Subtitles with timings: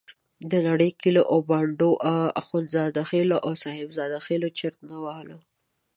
[0.51, 1.89] د نږدې کلیو او بانډو
[2.41, 5.37] اخندزاده خېلو او صاحب زاده خېلو چرت نه وهلو.